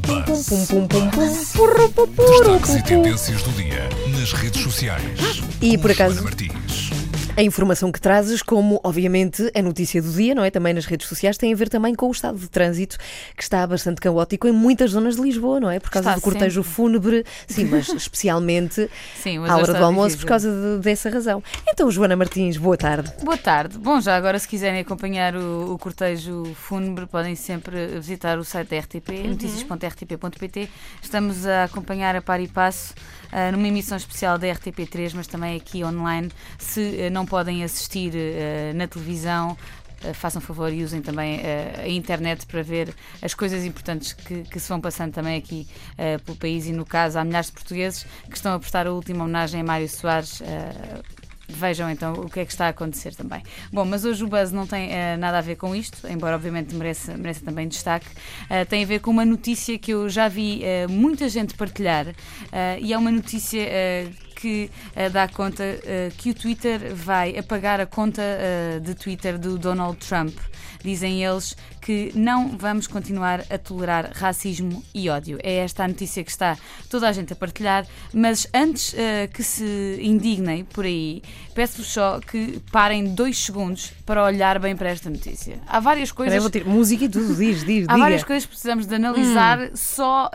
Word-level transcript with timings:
purru, 0.00 0.22
Destaques 2.16 2.74
e 2.74 2.82
tendências 2.82 3.42
do 3.42 3.50
dia 3.52 3.88
nas 4.18 4.32
redes 4.32 4.62
sociais. 4.62 5.02
E, 5.60 5.76
por 5.78 5.90
acaso-. 5.90 6.24
A 7.36 7.42
informação 7.42 7.92
que 7.92 8.00
trazes, 8.00 8.40
como 8.42 8.80
obviamente 8.82 9.50
a 9.54 9.60
notícia 9.60 10.00
do 10.00 10.10
dia, 10.10 10.34
não 10.34 10.42
é? 10.42 10.50
Também 10.50 10.72
nas 10.72 10.86
redes 10.86 11.06
sociais, 11.06 11.36
tem 11.36 11.52
a 11.52 11.56
ver 11.56 11.68
também 11.68 11.94
com 11.94 12.08
o 12.08 12.10
estado 12.10 12.38
de 12.38 12.48
trânsito 12.48 12.96
que 13.36 13.42
está 13.42 13.66
bastante 13.66 14.00
caótico 14.00 14.48
em 14.48 14.52
muitas 14.52 14.92
zonas 14.92 15.16
de 15.16 15.22
Lisboa, 15.22 15.60
não 15.60 15.68
é? 15.70 15.78
Por 15.78 15.90
causa 15.90 16.08
Está 16.08 16.18
do 16.18 16.22
cortejo 16.22 16.62
sempre. 16.62 16.74
fúnebre, 16.74 17.24
sim, 17.46 17.66
mas 17.70 17.88
especialmente 17.90 18.88
Sim, 19.22 19.38
hoje 19.40 19.50
à 19.50 19.56
hora 19.58 19.74
do 19.74 19.84
almoço 19.84 20.16
difícil. 20.16 20.20
por 20.26 20.28
causa 20.30 20.50
de- 20.50 20.82
dessa 20.82 21.10
razão. 21.10 21.42
Então, 21.68 21.90
Joana 21.90 22.16
Martins, 22.16 22.56
boa 22.56 22.76
tarde. 22.78 23.12
Boa 23.22 23.36
tarde. 23.36 23.76
Bom, 23.76 24.00
já 24.00 24.16
agora, 24.16 24.38
se 24.38 24.48
quiserem 24.48 24.80
acompanhar 24.80 25.36
o, 25.36 25.74
o 25.74 25.78
cortejo 25.78 26.44
fúnebre, 26.54 27.04
podem 27.04 27.34
sempre 27.34 27.88
visitar 28.00 28.38
o 28.38 28.44
site 28.44 28.70
da 28.70 28.78
RTP, 28.78 29.10
Uhum. 29.10 29.28
notícias.rtp.pt. 29.32 30.70
Estamos 31.02 31.46
a 31.46 31.64
acompanhar 31.64 32.16
a 32.16 32.22
par 32.22 32.40
e 32.40 32.48
passo 32.48 32.94
ah, 33.30 33.52
numa 33.52 33.68
emissão 33.68 33.98
especial 33.98 34.38
da 34.38 34.46
RTP3, 34.46 35.12
mas 35.14 35.26
também 35.26 35.54
aqui 35.56 35.84
online. 35.84 36.30
Se 36.58 37.04
ah, 37.06 37.10
não 37.10 37.25
podem 37.26 37.62
assistir 37.64 38.12
ah, 38.14 38.72
na 38.74 38.86
televisão, 38.86 39.56
ah, 40.04 40.14
façam 40.14 40.40
favor 40.40 40.72
e 40.72 40.82
usem 40.82 41.02
também 41.02 41.40
ah, 41.40 41.82
a 41.82 41.88
internet 41.88 42.46
para 42.46 42.62
ver 42.62 42.94
as 43.20 43.34
coisas 43.34 43.64
importantes 43.64 44.12
que, 44.12 44.42
que 44.42 44.60
se 44.60 44.68
vão 44.68 44.80
passando 44.80 45.12
também 45.12 45.36
aqui 45.36 45.66
ah, 45.98 46.18
pelo 46.24 46.36
país. 46.38 46.66
E 46.66 46.72
no 46.72 46.86
caso, 46.86 47.18
há 47.18 47.24
milhares 47.24 47.48
de 47.48 47.52
portugueses 47.52 48.06
que 48.30 48.36
estão 48.36 48.54
a 48.54 48.58
prestar 48.58 48.86
a 48.86 48.92
última 48.92 49.24
homenagem 49.24 49.60
a 49.60 49.64
Mário 49.64 49.88
Soares. 49.88 50.40
ah, 50.42 51.02
Vejam 51.48 51.88
então 51.88 52.12
o 52.14 52.28
que 52.28 52.40
é 52.40 52.44
que 52.44 52.50
está 52.50 52.66
a 52.66 52.70
acontecer 52.70 53.14
também. 53.14 53.40
Bom, 53.72 53.84
mas 53.84 54.04
hoje 54.04 54.24
o 54.24 54.26
Buzz 54.26 54.50
não 54.50 54.66
tem 54.66 54.92
eh, 54.92 55.16
nada 55.16 55.38
a 55.38 55.40
ver 55.40 55.54
com 55.54 55.76
isto, 55.76 56.06
embora 56.08 56.34
obviamente 56.34 56.74
mereça, 56.74 57.16
mereça 57.16 57.44
também 57.44 57.68
destaque. 57.68 58.06
Eh, 58.50 58.64
tem 58.64 58.82
a 58.82 58.86
ver 58.86 58.98
com 58.98 59.12
uma 59.12 59.24
notícia 59.24 59.78
que 59.78 59.92
eu 59.92 60.08
já 60.08 60.26
vi 60.26 60.64
eh, 60.64 60.88
muita 60.88 61.28
gente 61.28 61.54
partilhar 61.54 62.08
eh, 62.50 62.78
e 62.80 62.92
é 62.92 62.98
uma 62.98 63.12
notícia 63.12 63.62
eh, 63.62 64.08
que 64.46 64.70
eh, 64.94 65.08
dá 65.10 65.26
conta 65.26 65.64
eh, 65.64 66.12
que 66.16 66.30
o 66.30 66.34
Twitter 66.34 66.94
vai 66.94 67.36
apagar 67.36 67.80
a 67.80 67.86
conta 67.86 68.22
eh, 68.22 68.78
de 68.80 68.94
Twitter 68.94 69.36
do 69.38 69.58
Donald 69.58 69.96
Trump. 69.98 70.36
Dizem 70.84 71.24
eles 71.24 71.56
que 71.80 72.12
não 72.14 72.56
vamos 72.56 72.86
continuar 72.86 73.40
a 73.50 73.58
tolerar 73.58 74.10
racismo 74.14 74.84
e 74.94 75.08
ódio. 75.08 75.36
É 75.42 75.56
esta 75.56 75.82
a 75.84 75.88
notícia 75.88 76.22
que 76.22 76.30
está 76.30 76.56
toda 76.88 77.08
a 77.08 77.12
gente 77.12 77.32
a 77.32 77.36
partilhar, 77.36 77.84
mas 78.12 78.46
antes 78.54 78.94
que 79.32 79.42
se 79.42 79.98
indignem 80.00 80.64
por 80.64 80.84
aí, 80.84 81.22
peço-vos 81.54 81.86
só 81.88 82.20
que 82.20 82.60
parem 82.70 83.14
dois 83.14 83.36
segundos 83.38 83.92
para 84.04 84.22
olhar 84.24 84.58
bem 84.60 84.76
para 84.76 84.90
esta 84.90 85.08
notícia. 85.10 85.58
Há 85.66 85.80
várias 85.80 86.12
coisas. 86.12 86.40
vou 86.40 86.50
ter 86.50 86.64
música 86.64 87.04
e 87.04 87.08
tudo, 87.08 87.34
diz, 87.34 87.64
diz, 87.64 87.84
Há 87.88 87.92
diga. 87.94 87.96
várias 87.98 88.22
coisas 88.24 88.44
que 88.44 88.50
precisamos 88.50 88.86
de 88.86 88.94
analisar 88.94 89.58
Hum. 89.60 89.70
só 89.74 90.30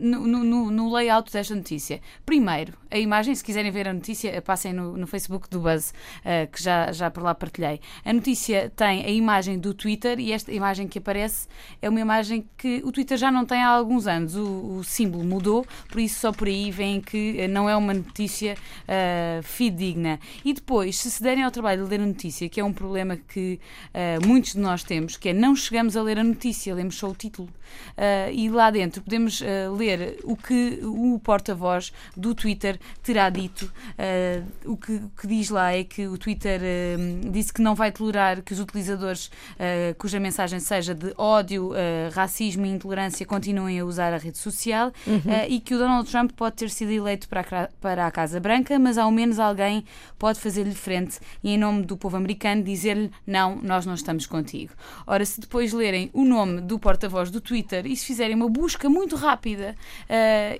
no, 0.00 0.26
no- 0.26 0.44
no- 0.44 0.70
no 0.70 0.92
layout 0.94 1.32
desta 1.32 1.54
notícia. 1.54 2.00
Primeiro, 2.26 2.74
a 2.90 2.98
imagem, 3.08 3.34
se 3.34 3.42
quiserem 3.42 3.70
ver 3.70 3.88
a 3.88 3.92
notícia, 3.92 4.40
passem 4.42 4.72
no, 4.72 4.96
no 4.96 5.06
Facebook 5.06 5.48
do 5.48 5.60
Buzz, 5.60 5.92
eh, 6.24 6.46
que 6.46 6.62
já, 6.62 6.92
já 6.92 7.10
por 7.10 7.22
lá 7.22 7.34
partilhei. 7.34 7.80
A 8.04 8.12
notícia 8.12 8.70
tem 8.76 9.04
a 9.04 9.10
imagem 9.10 9.58
do 9.58 9.74
Twitter 9.74 10.20
e 10.20 10.32
esta 10.32 10.52
imagem 10.52 10.86
que 10.86 10.98
aparece 10.98 11.48
é 11.80 11.88
uma 11.88 12.00
imagem 12.00 12.46
que 12.56 12.82
o 12.84 12.92
Twitter 12.92 13.16
já 13.16 13.30
não 13.30 13.44
tem 13.44 13.62
há 13.62 13.68
alguns 13.68 14.06
anos. 14.06 14.36
O, 14.36 14.78
o 14.78 14.84
símbolo 14.84 15.24
mudou, 15.24 15.66
por 15.88 16.00
isso 16.00 16.20
só 16.20 16.32
por 16.32 16.46
aí 16.46 16.70
veem 16.70 17.00
que 17.00 17.36
eh, 17.40 17.48
não 17.48 17.68
é 17.68 17.74
uma 17.74 17.94
notícia 17.94 18.56
eh, 18.86 19.40
fidedigna. 19.42 20.20
E 20.44 20.52
depois, 20.52 20.98
se 20.98 21.10
se 21.10 21.22
derem 21.22 21.44
ao 21.44 21.50
trabalho 21.50 21.84
de 21.84 21.90
ler 21.90 22.00
a 22.00 22.06
notícia, 22.06 22.48
que 22.48 22.60
é 22.60 22.64
um 22.64 22.72
problema 22.72 23.16
que 23.16 23.58
eh, 23.94 24.18
muitos 24.24 24.52
de 24.52 24.60
nós 24.60 24.84
temos, 24.84 25.16
que 25.16 25.30
é 25.30 25.32
não 25.32 25.56
chegamos 25.56 25.96
a 25.96 26.02
ler 26.02 26.18
a 26.18 26.24
notícia, 26.24 26.74
lemos 26.74 26.96
só 26.96 27.08
o 27.08 27.14
título. 27.14 27.48
Eh, 27.96 28.32
e 28.32 28.50
lá 28.50 28.70
dentro 28.70 29.02
podemos 29.02 29.42
eh, 29.42 29.68
ler 29.68 30.18
o 30.24 30.36
que 30.36 30.80
o 30.82 31.18
porta-voz 31.18 31.92
do 32.16 32.34
Twitter 32.34 32.78
terá 33.02 33.30
dito. 33.30 33.70
Eh, 33.96 34.42
o 34.64 34.76
que, 34.76 34.92
o 34.92 35.10
que 35.10 35.26
diz 35.26 35.50
lá 35.50 35.72
é 35.72 35.84
que 35.84 36.06
o 36.06 36.18
Twitter 36.18 36.60
eh, 36.62 36.96
disse 37.30 37.52
que 37.52 37.62
não 37.62 37.74
vai 37.74 37.90
tolerar 37.90 38.42
que 38.42 38.52
os 38.52 38.60
utilizadores 38.60 39.30
eh, 39.58 39.94
cuja 39.98 40.20
mensagem 40.20 40.60
seja 40.60 40.94
de 40.94 41.12
ódio, 41.16 41.72
racismo 42.12 42.66
e 42.66 42.68
intolerância 42.68 43.24
continuem 43.26 43.80
a 43.80 43.84
usar 43.84 44.12
a 44.12 44.16
rede 44.16 44.38
social 44.38 44.92
eh, 45.26 45.48
e 45.48 45.60
que 45.60 45.74
o 45.74 45.78
Donald 45.78 46.10
Trump 46.10 46.32
pode 46.32 46.56
ter 46.56 46.70
sido 46.70 46.90
eleito 46.90 47.28
para 47.28 47.40
a, 47.40 47.68
para 47.80 48.06
a 48.06 48.10
Casa 48.10 48.40
Branca, 48.40 48.78
mas 48.78 48.98
ao 48.98 49.10
menos 49.10 49.38
alguém 49.38 49.84
pode 50.18 50.38
fazer-lhe 50.40 50.74
frente 50.74 51.18
e, 51.42 51.50
em 51.50 51.58
nome 51.58 51.84
do 51.84 51.96
povo 51.96 52.16
americano, 52.16 52.62
dizer-lhe: 52.62 53.10
não, 53.26 53.56
nós 53.62 53.86
não 53.86 53.94
estamos 53.94 54.26
contigo. 54.26 54.72
Ora, 55.06 55.24
se 55.24 55.40
depois 55.40 55.72
lerem 55.72 56.10
o 56.12 56.24
nome 56.24 56.60
do 56.60 56.78
porta-voz 56.78 57.30
do 57.30 57.40
Twitter 57.40 57.86
e 57.86 57.96
se 57.96 58.06
fizerem 58.06 58.36
uma 58.36 58.48
busca 58.48 58.88
muito 58.88 59.16
rápida, 59.16 59.74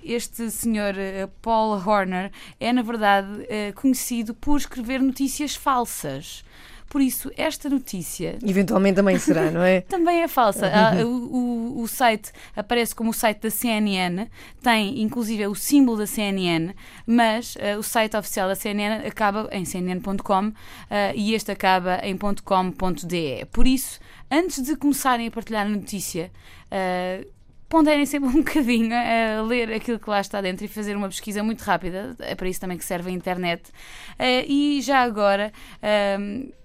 este 0.03 0.51
senhor 0.51 0.95
Paul 1.43 1.73
Horner 1.73 2.18
é, 2.61 2.73
na 2.73 2.83
verdade, 2.83 3.29
eh, 3.49 3.73
conhecido 3.73 4.35
por 4.35 4.57
escrever 4.59 5.01
notícias 5.01 5.55
falsas. 5.55 6.45
Por 6.91 7.03
isso, 7.03 7.31
esta 7.37 7.69
notícia 7.69 8.39
Eventualmente 8.43 8.97
também 8.97 9.19
será, 9.19 9.51
não 9.51 9.63
é? 9.63 9.83
também 9.95 10.23
é 10.23 10.29
falsa. 10.29 10.67
Ah, 10.75 10.95
o, 11.05 11.09
o- 11.09 11.83
o 11.83 11.87
site 11.87 12.33
aparece 12.57 12.95
como 12.95 13.11
o 13.11 13.13
site 13.13 13.41
da 13.43 13.51
CNN, 13.51 14.27
tem 14.63 15.03
inclusive 15.03 15.47
o 15.47 15.55
símbolo 15.55 15.99
da 15.99 16.07
CNN, 16.07 16.73
mas 17.07 17.59
ah, 17.61 17.79
o 17.79 17.83
site 17.83 18.17
oficial 18.17 18.49
da 18.49 18.55
CNN 18.55 19.07
acaba 19.07 19.49
em 19.53 19.65
cnn.com 19.67 20.53
ah, 20.91 21.13
e 21.15 21.35
este 21.35 21.51
acaba 21.53 22.01
em 22.03 22.17
.com.de. 22.17 23.45
Por 23.53 23.67
isso, 23.67 24.01
antes 24.31 24.63
de 24.63 24.75
começarem 24.75 25.27
a 25.27 25.31
partilhar 25.31 25.67
a 25.67 25.69
notícia, 25.69 26.31
ah, 26.71 27.23
ponderem 27.69 28.07
sempre 28.07 28.29
um 28.31 28.43
bocadinho 28.43 28.95
a 28.95 29.43
ler 29.43 29.73
aquilo 29.73 29.99
que 29.99 30.09
lá 30.09 30.21
está 30.21 30.41
dentro 30.41 30.65
e 30.65 30.69
fazer 30.69 30.97
uma 30.97 31.09
pesquisa 31.09 31.43
muito 31.43 31.63
rápida. 31.63 32.17
É 32.21 32.35
para 32.35 32.49
isso 32.49 32.61
também 32.61 32.79
que 32.79 32.85
serve 32.85 33.11
a 33.11 33.13
internet. 33.13 33.71
Ah, 34.19 34.45
e 34.47 34.81
já 34.81 35.03
agora. 35.03 35.53
ah, 35.83 36.59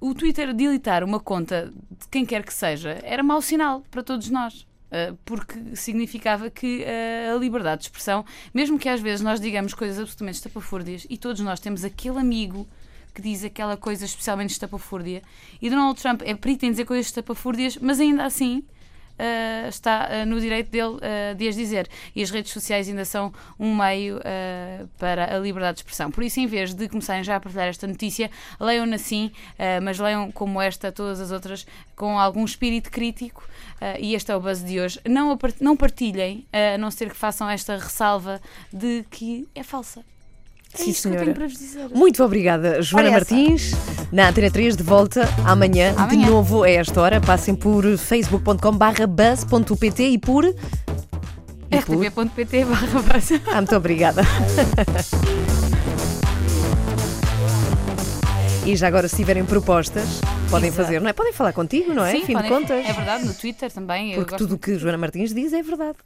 o 0.00 0.14
Twitter 0.14 0.52
deletar 0.54 1.04
uma 1.04 1.20
conta 1.20 1.72
de 1.90 2.08
quem 2.10 2.24
quer 2.24 2.44
que 2.44 2.54
seja 2.54 2.98
era 3.02 3.22
mau 3.22 3.40
sinal 3.42 3.82
para 3.90 4.02
todos 4.02 4.30
nós. 4.30 4.66
Uh, 4.94 5.16
Porque 5.24 5.74
significava 5.74 6.48
que 6.48 6.84
uh, 6.84 7.34
a 7.34 7.38
liberdade 7.38 7.80
de 7.80 7.86
expressão, 7.88 8.24
mesmo 8.52 8.78
que 8.78 8.88
às 8.88 9.00
vezes 9.00 9.22
nós 9.22 9.40
digamos 9.40 9.74
coisas 9.74 9.98
absolutamente 9.98 10.36
estapafúrdias 10.36 11.04
e 11.10 11.18
todos 11.18 11.40
nós 11.40 11.58
temos 11.58 11.84
aquele 11.84 12.18
amigo 12.18 12.66
que 13.12 13.20
diz 13.20 13.42
aquela 13.42 13.76
coisa 13.76 14.04
especialmente 14.04 14.50
estapafúrdia 14.50 15.22
e 15.60 15.68
Donald 15.68 16.00
Trump 16.00 16.22
é 16.24 16.34
perito 16.34 16.64
em 16.64 16.70
dizer 16.70 16.84
coisas 16.84 17.06
estapafúrdias, 17.06 17.76
mas 17.76 17.98
ainda 17.98 18.24
assim 18.24 18.64
uh, 19.18 19.68
está 19.68 20.08
uh, 20.08 20.26
no 20.26 20.40
direito 20.40 20.70
dele 20.70 20.94
uh, 20.94 21.34
de 21.36 21.48
as 21.48 21.56
dizer. 21.56 21.88
E 22.14 22.22
as 22.22 22.30
redes 22.30 22.52
sociais 22.52 22.88
ainda 22.88 23.04
são 23.04 23.32
um 23.58 23.74
meio 23.74 24.20
para 24.98 25.36
a 25.36 25.38
liberdade 25.38 25.76
de 25.76 25.80
expressão. 25.80 26.10
Por 26.10 26.22
isso, 26.22 26.40
em 26.40 26.46
vez 26.46 26.74
de 26.74 26.88
começarem 26.88 27.22
já 27.22 27.36
a 27.36 27.40
partilhar 27.40 27.68
esta 27.68 27.86
notícia, 27.86 28.30
leiam-na 28.60 28.96
assim, 28.96 29.26
uh, 29.26 29.82
mas 29.82 29.98
leiam 29.98 30.30
como 30.30 30.60
esta, 30.60 30.92
todas 30.92 31.20
as 31.20 31.30
outras, 31.30 31.66
com 31.96 32.18
algum 32.18 32.44
espírito 32.44 32.90
crítico. 32.90 33.46
E 33.98 34.14
este 34.14 34.32
é 34.32 34.36
o 34.36 34.40
buzz 34.40 34.64
de 34.64 34.80
hoje. 34.80 34.98
Não, 35.06 35.38
não 35.60 35.76
partilhem, 35.76 36.46
a 36.52 36.78
não 36.78 36.90
ser 36.90 37.10
que 37.10 37.16
façam 37.16 37.50
esta 37.50 37.76
ressalva 37.76 38.40
de 38.72 39.04
que 39.10 39.46
é 39.54 39.62
falsa. 39.62 40.02
É 40.72 40.78
Sim, 40.78 40.92
senhora. 40.92 41.20
tenho 41.20 41.34
para 41.34 41.46
vos 41.46 41.58
dizer. 41.58 41.88
Muito 41.90 42.24
obrigada, 42.24 42.80
Joana. 42.80 43.10
Martins. 43.10 43.72
Na 44.12 44.28
Antena 44.28 44.50
3, 44.50 44.76
de 44.76 44.82
volta 44.82 45.28
amanhã, 45.44 45.92
de 45.92 45.98
Amanhã. 46.00 46.30
novo 46.30 46.62
a 46.62 46.70
esta 46.70 46.98
hora. 47.00 47.20
Passem 47.20 47.54
por 47.54 47.84
facebook.com/buzz.pt 47.98 50.02
e 50.08 50.18
por. 50.18 50.44
E 50.44 50.54
por... 51.84 52.04
rtp.pt 52.06 52.64
barra 52.64 52.86
buzz. 53.02 53.32
Ah, 53.48 53.56
muito 53.56 53.74
obrigada. 53.76 54.22
E 58.66 58.74
já 58.76 58.88
agora, 58.88 59.06
se 59.08 59.16
tiverem 59.16 59.44
propostas, 59.44 60.20
podem 60.50 60.68
Exato. 60.68 60.84
fazer, 60.86 60.98
não 61.00 61.10
é? 61.10 61.12
Podem 61.12 61.32
falar 61.34 61.52
contigo, 61.52 61.92
não 61.92 62.02
é? 62.04 62.12
Sim, 62.12 62.24
Fim 62.24 62.32
podem- 62.32 62.50
de 62.50 62.56
contas. 62.56 62.86
É 62.88 62.92
verdade, 62.94 63.26
no 63.26 63.34
Twitter 63.34 63.70
também. 63.70 64.14
Porque 64.14 64.36
tudo 64.36 64.54
o 64.54 64.58
que 64.58 64.78
Joana 64.78 64.96
Martins 64.96 65.34
diz 65.34 65.52
é 65.52 65.62
verdade. 65.62 65.98